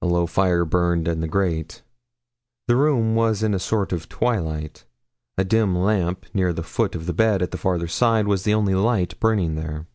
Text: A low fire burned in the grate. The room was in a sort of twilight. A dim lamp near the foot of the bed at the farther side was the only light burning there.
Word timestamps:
A 0.00 0.06
low 0.06 0.26
fire 0.26 0.64
burned 0.64 1.06
in 1.06 1.20
the 1.20 1.28
grate. 1.28 1.84
The 2.66 2.74
room 2.74 3.14
was 3.14 3.44
in 3.44 3.54
a 3.54 3.60
sort 3.60 3.92
of 3.92 4.08
twilight. 4.08 4.84
A 5.38 5.44
dim 5.44 5.78
lamp 5.78 6.26
near 6.34 6.52
the 6.52 6.64
foot 6.64 6.96
of 6.96 7.06
the 7.06 7.14
bed 7.14 7.42
at 7.42 7.52
the 7.52 7.56
farther 7.58 7.86
side 7.86 8.26
was 8.26 8.42
the 8.42 8.54
only 8.54 8.74
light 8.74 9.20
burning 9.20 9.54
there. 9.54 9.86